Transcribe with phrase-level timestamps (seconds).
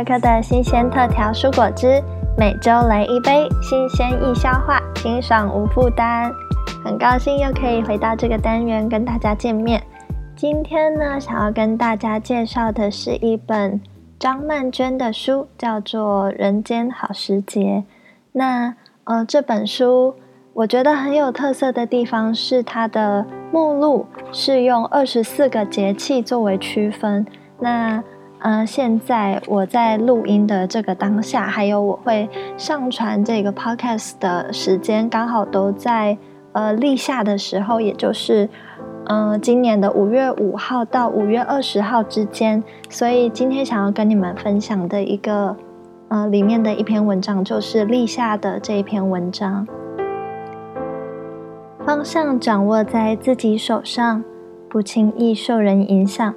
[0.00, 2.02] 来到可可的新鲜特调蔬果汁，
[2.38, 6.32] 每周来一杯，新鲜易消化，清爽无负担。
[6.82, 9.82] 很高兴又可以回到这个单元跟大家见面。
[10.34, 13.78] 今天呢，想要跟大家介绍的是一本
[14.18, 17.60] 张曼娟的书，叫做《人间好时节》。
[18.32, 20.14] 那呃，这本书
[20.54, 27.26] 我觉得很有特色的地方是它的目录是用二十四个节气作为区分。
[27.58, 28.02] 那
[28.40, 32.26] 呃，现在我在录音的这个当下，还有我会
[32.56, 36.16] 上传这个 podcast 的时间，刚好都在
[36.52, 38.48] 呃立夏的时候，也就是
[39.04, 42.62] 嗯今年的五月五号到五月二十号之间。
[42.88, 45.54] 所以今天想要跟你们分享的一个
[46.08, 49.66] 呃里面的一篇文章，就是立夏的这一篇文章。
[51.84, 54.24] 方向掌握在自己手上，
[54.70, 56.34] 不轻易受人影响。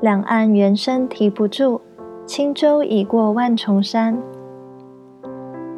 [0.00, 1.82] 两岸猿声啼不住，
[2.24, 4.16] 轻舟已过万重山。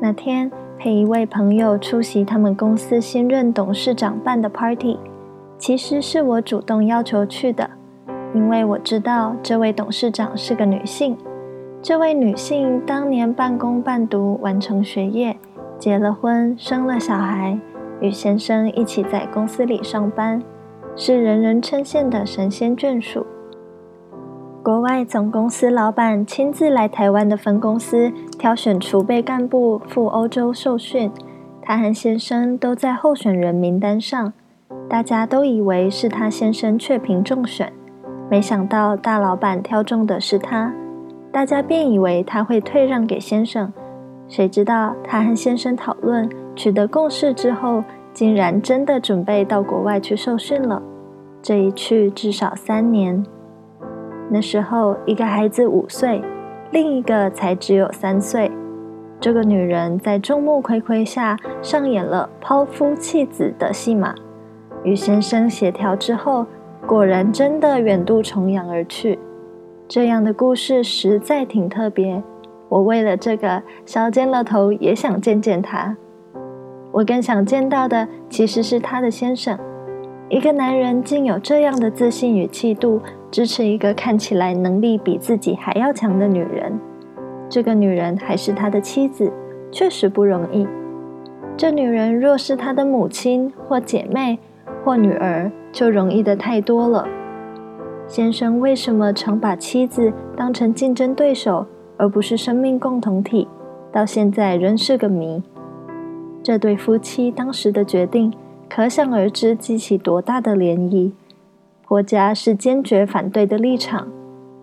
[0.00, 0.48] 那天
[0.78, 4.96] 陪一位朋友出席他们公司新任董事长办的 party，
[5.58, 7.68] 其实是我主动要求去的，
[8.32, 11.16] 因为我知道这位董事长是个女性。
[11.82, 15.36] 这位女性当年半工半读完成学业，
[15.80, 17.58] 结了婚，生了小孩，
[18.00, 20.40] 与先生一起在公司里上班，
[20.94, 23.26] 是人人称羡的神仙眷属。
[24.72, 31.12] 国外总公司老板亲自来台湾的分公司挑选储备干部赴欧洲受训，
[31.60, 34.32] 他和先生都在候选人名单上，
[34.88, 37.70] 大家都以为是他先生确评中选，
[38.30, 40.72] 没想到大老板挑中的是他，
[41.30, 43.70] 大家便以为他会退让给先生，
[44.26, 46.26] 谁知道他和先生讨论
[46.56, 50.80] 取得共识之后，竟然真的准备到国外去受训了，
[51.42, 53.22] 这一去至少三年。
[54.30, 56.22] 那时候，一个孩子五岁，
[56.70, 58.50] 另一个才只有三岁。
[59.20, 64.14] 这个女人在众目睽睽下上演了抛夫弃子的戏码，
[64.82, 66.46] 与先生协调之后，
[66.86, 69.18] 果然真的远渡重洋而去。
[69.86, 72.22] 这样的故事实在挺特别。
[72.68, 75.96] 我为了这个，削尖了头也想见见他。
[76.90, 79.58] 我更想见到的其实是他的先生。
[80.32, 83.02] 一个男人竟有这样的自信与气度。
[83.30, 86.78] 支持一个看起来能力比自己还要强的女人，
[87.50, 89.30] 这个女人还是他的妻子，
[89.70, 90.66] 确实不容易。
[91.56, 94.38] 这女人若是他的母亲或姐妹
[94.84, 97.06] 或女儿，就容易的太多了。
[98.06, 101.66] 先生为什么常把妻子当成竞争对手，
[101.98, 103.48] 而不是生命共同体？
[103.90, 105.42] 到现在仍是个谜。
[106.42, 108.30] 这对夫妻当时的决定，
[108.74, 111.12] 可想而知激起多大的涟漪。
[111.82, 114.08] 婆家是坚决反对的立场，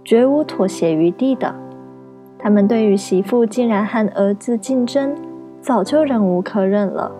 [0.03, 1.53] 绝无妥协余地的。
[2.39, 5.15] 他们对于媳妇竟然和儿子竞争，
[5.61, 7.11] 早就忍无可忍了。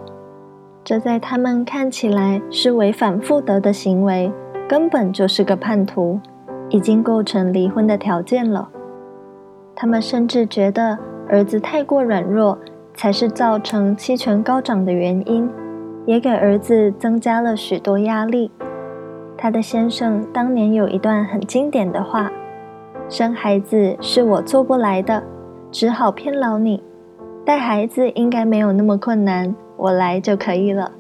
[0.84, 4.32] 这在他们看起来是违反妇德的行为，
[4.68, 6.20] 根本就是个叛徒，
[6.70, 8.68] 已经构成离婚的条件了。
[9.76, 12.58] 他们甚至觉得儿子太过软弱，
[12.96, 15.48] 才是造成妻权高涨的原因，
[16.10, 18.50] 也给儿子增加了许多压力。
[19.38, 22.32] 他的先生当年有一段很经典的话
[23.08, 25.22] ：“生孩子是我做不来的，
[25.70, 26.82] 只好偏劳你。
[27.46, 30.92] 带孩子应该没有那么困难，我来就可以了。”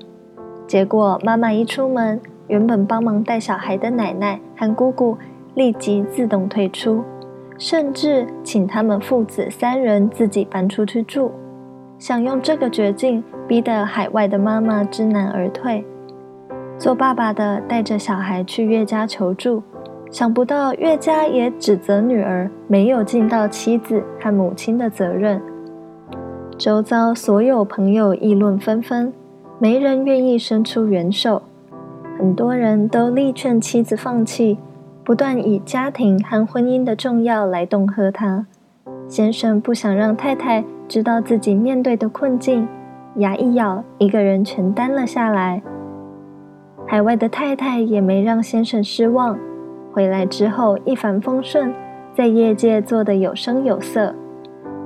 [0.68, 5.18] 结果妈妈一出门，原本帮忙带小孩的奶奶和姑姑
[5.56, 7.03] 立即自动退出，
[7.58, 11.31] 甚至请他们父子三人自己搬出去住，
[11.98, 15.84] 想用这个绝境逼得海外的妈妈知难而退。
[16.78, 19.64] 做爸爸的带着小孩去岳家求助，
[20.12, 25.42] 想不到岳家也指责女儿没有尽到妻子和母亲的责任。
[26.60, 29.12] 周遭所有朋友议论纷纷，
[29.57, 31.42] 没人愿意伸出援手。
[32.19, 34.60] 很多人都力劝妻子放弃，
[35.04, 38.45] 不断以家庭和婚姻的重要来恫吓他。
[39.07, 42.68] 先生不想让太太知道自己面对的困境，
[43.15, 45.61] 牙一咬，一个人全担了下来。
[46.88, 49.38] 海外的太太也没让先生失望，
[49.91, 51.73] 回来之后一帆风顺，
[52.13, 54.15] 在业界做得有声有色。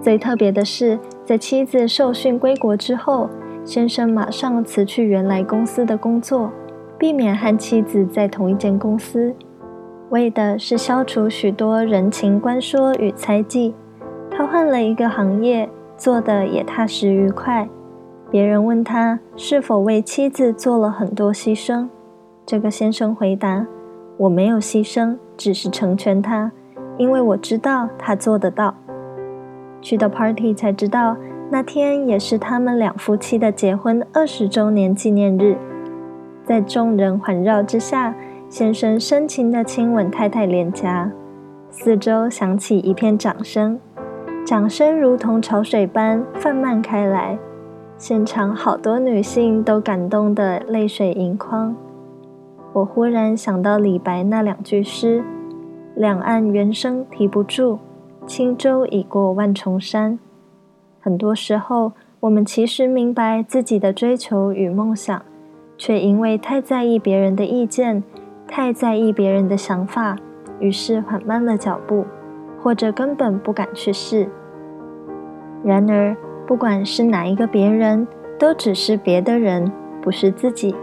[0.01, 3.29] 最特别的是，在妻子受训归国之后，
[3.63, 6.51] 先生马上辞去原来公司的工作，
[6.97, 9.33] 避免和妻子在同一间公司，
[10.09, 13.73] 为的是消除许多人情关说与猜忌。
[14.29, 17.69] 他换了一个行业，做的也踏实愉快。
[18.33, 21.88] 别人问他是否为妻子做了很多牺牲，
[22.47, 23.68] 这个先生回答
[24.18, 26.51] ：“我没有牺牲，只是成全她，
[26.97, 28.74] 因为我知道他做得到。
[29.81, 31.15] 去到 party 才知道，
[31.51, 35.56] 那天也是他们两夫妻的结婚二十周年纪念日。
[36.44, 38.15] 在众人环绕之下，
[38.50, 41.12] 先生深情地亲吻太太脸颊，
[41.69, 43.80] 四周响起一片掌声，
[44.44, 47.38] 掌声如同潮水般泛漫开来，
[48.05, 51.73] 现场好多女性都感动得泪水盈眶。
[52.73, 55.23] 我忽然想到李白那两句诗
[55.95, 57.79] ：“两岸猿声啼不住，
[58.27, 60.19] 轻舟已过万重山。”
[61.00, 65.21] 很多时候，我们其实明白自己的追求与梦想。
[65.77, 68.03] 却因为太在意别人的意见，
[68.45, 70.17] 太在意别人的想法，
[70.59, 72.03] 于是缓慢了脚步，
[72.61, 74.27] 或者根本不敢去试。
[75.63, 76.13] 然而，
[76.45, 78.06] 不管是哪一个别人，
[78.38, 80.75] 都只是别的人，不是自己，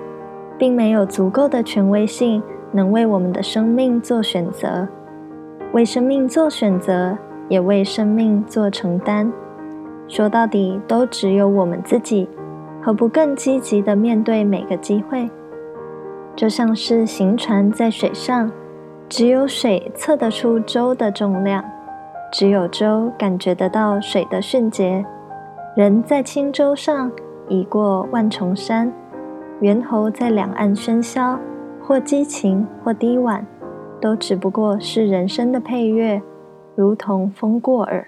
[0.59, 2.43] 并没有足够的权威性
[2.73, 4.89] 能为我们的生命做选择，
[5.73, 7.17] 为生命做选择，
[7.49, 9.31] 也为生命做承担。
[10.09, 12.29] 说到底，都只有我们自己。
[12.83, 15.29] 何不更积极地面对每个机会？
[16.35, 18.51] 就像是行船在水上，
[19.07, 21.63] 只有水测得出舟的重量，
[22.33, 25.05] 只有舟感觉得到水的迅捷。
[25.77, 27.13] 人在轻舟上，
[27.49, 28.91] 已过万重山；
[29.61, 31.39] 猿猴在两岸喧嚣，
[31.81, 33.47] 或激情，或低婉，
[34.01, 36.21] 都只不过是人生的配乐，
[36.75, 38.05] 如同风过耳。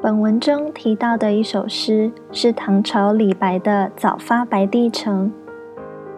[0.00, 5.28] 本文中提到的一首诗是唐朝李白的《早发白帝城》：“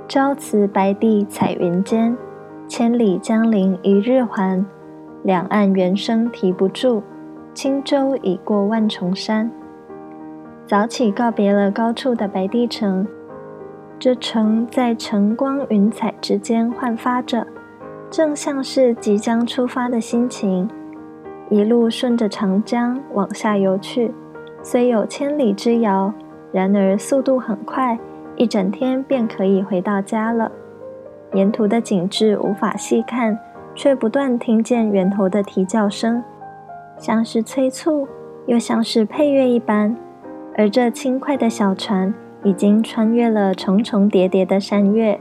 [0.06, 2.14] 朝辞白帝彩云间，
[2.68, 4.62] 千里江陵一日还。
[5.22, 7.02] 两岸猿声啼不住，
[7.56, 9.50] 轻舟已过万重山。”
[10.68, 13.06] 早起告别了高处的白帝城，
[13.98, 17.46] 这城在晨光云彩之间焕发着，
[18.10, 20.68] 正像是即将出发的心情。
[21.48, 24.12] 一路顺着长江往下游去，
[24.62, 26.12] 虽有千里之遥，
[26.52, 27.98] 然而速度很快，
[28.36, 30.52] 一整天便可以回到家了。
[31.32, 33.38] 沿途的景致无法细看，
[33.74, 36.22] 却不断听见猿猴的啼叫声，
[36.98, 38.06] 像是催促，
[38.46, 39.96] 又像是配乐一般。
[40.56, 45.20] 而这轻快的小船已经穿越了重重叠叠的山岳。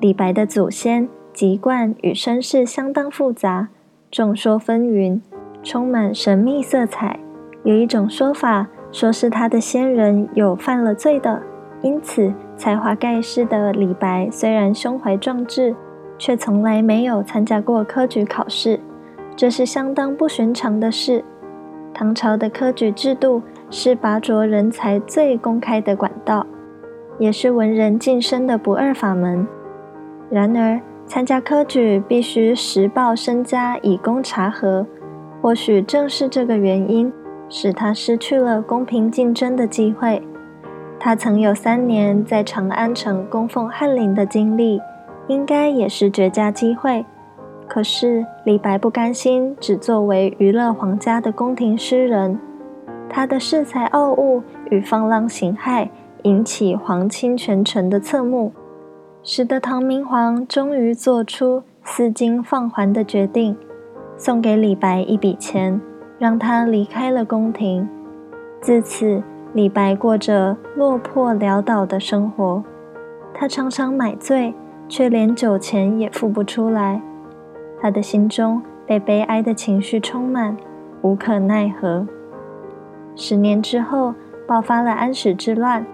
[0.00, 3.68] 李白的祖先籍贯与身世相当复杂。
[4.10, 5.20] 众说纷纭，
[5.62, 7.18] 充满神秘色彩。
[7.64, 11.42] 有一种说法，说是他的先人有犯了罪的，
[11.82, 15.74] 因此才华盖世的李白虽然胸怀壮志，
[16.18, 18.78] 却从来没有参加过科举考试，
[19.36, 21.24] 这是相当不寻常的事。
[21.92, 26.44] 唐朝的科举制度是拔擢人才最公开的管道，
[27.18, 29.46] 也是文人晋升的不二法门。
[30.30, 34.86] 然而，参加科举必须实报身家以供查核，
[35.40, 37.12] 或许正是这个原因，
[37.48, 40.22] 使他失去了公平竞争的机会。
[40.98, 44.80] 他曾有三年在长安城供奉翰林的经历，
[45.28, 47.04] 应该也是绝佳机会。
[47.66, 52.38] 可是李白不甘心只作为娱乐皇家的宫廷诗人，
[53.08, 55.88] 他的恃才傲物与放浪形骸，
[56.22, 58.52] 引起皇亲权臣的侧目。
[59.22, 63.56] 使得唐明皇终于做出赐金放还的决定，
[64.18, 65.80] 送给李白一笔钱，
[66.18, 67.88] 让他离开了宫廷。
[68.60, 69.22] 自此，
[69.54, 72.62] 李白过着落魄潦倒的生活。
[73.32, 74.54] 他常常买醉，
[74.86, 77.00] 却连酒钱也付不出来。
[77.84, 80.56] 他的心中被悲哀的情绪充满，
[81.02, 82.06] 无可奈何。
[83.14, 84.14] 十年之后，
[84.46, 85.84] 爆发了安史之乱，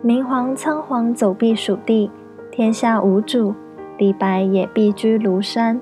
[0.00, 2.08] 明皇仓皇走避蜀地。
[2.52, 3.52] 天下无主，
[3.98, 5.80] 李白也避居庐山。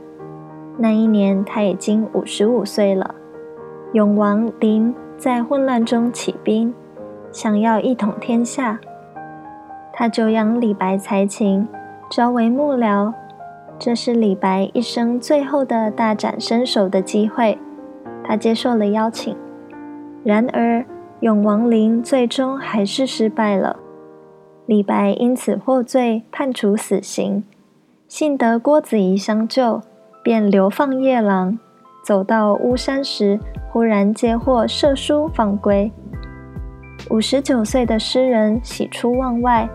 [0.79, 3.15] 那一年他已经五十五岁了。
[3.93, 6.73] 永王陵在混乱中起兵，
[7.31, 8.81] 想要一统天下。
[9.93, 11.69] 他久仰李白才情，
[12.11, 13.13] 招为幕僚。
[13.85, 17.59] 这是李白一生最后的大展身手的机会。
[18.23, 19.37] 他接受了邀请，
[20.23, 20.87] 然而
[21.19, 23.81] 永王陵最终还是失败了。
[24.67, 27.43] 李白因此获罪，判处死刑。
[28.07, 29.83] 幸得郭子仪相救，
[30.23, 31.59] 便流放夜郎。
[32.05, 33.41] 走到巫山时，
[33.73, 35.91] 忽然接获赦书，放归。
[37.11, 39.69] 五十九岁的诗人喜出望外，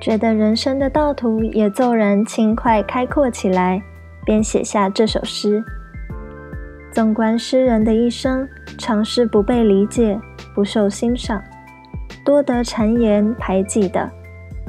[0.00, 3.82] 觉得人生的道途也骤然轻快开阔起来，
[4.24, 5.62] 便写下这首诗。
[6.90, 10.18] 纵观诗人的一生，常是不被理解、
[10.54, 11.42] 不受欣赏，
[12.24, 14.10] 多得谗言排挤的。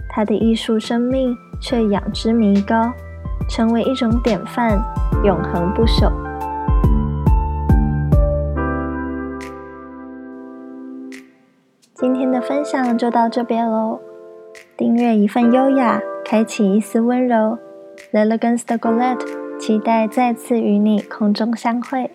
[0.09, 2.91] 他的艺术生命却仰之弥高，
[3.49, 4.83] 成为一种典范，
[5.23, 6.11] 永恒不朽。
[11.95, 13.99] 今天的分享就到这边喽。
[14.81, 17.59] 订阅一份优雅，开启一丝温柔。
[18.09, 19.23] l e l e g a n s 的 Golette，
[19.59, 22.09] 期待再次与你空中相会。